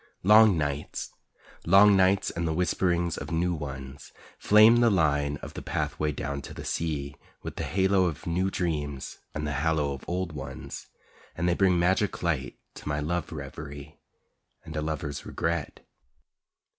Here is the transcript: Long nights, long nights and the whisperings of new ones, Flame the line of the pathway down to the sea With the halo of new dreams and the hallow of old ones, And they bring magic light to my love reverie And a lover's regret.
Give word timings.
Long 0.23 0.57
nights, 0.57 1.11
long 1.63 1.95
nights 1.95 2.31
and 2.31 2.47
the 2.47 2.53
whisperings 2.55 3.17
of 3.19 3.29
new 3.29 3.53
ones, 3.53 4.11
Flame 4.39 4.77
the 4.77 4.89
line 4.89 5.37
of 5.43 5.53
the 5.53 5.61
pathway 5.61 6.11
down 6.11 6.41
to 6.41 6.55
the 6.55 6.65
sea 6.65 7.15
With 7.43 7.55
the 7.57 7.63
halo 7.65 8.05
of 8.05 8.25
new 8.25 8.49
dreams 8.49 9.19
and 9.35 9.45
the 9.45 9.51
hallow 9.61 9.93
of 9.93 10.03
old 10.07 10.31
ones, 10.31 10.87
And 11.37 11.47
they 11.47 11.53
bring 11.53 11.77
magic 11.77 12.23
light 12.23 12.57
to 12.77 12.87
my 12.87 12.99
love 12.99 13.31
reverie 13.31 13.99
And 14.65 14.75
a 14.75 14.81
lover's 14.81 15.23
regret. 15.23 15.81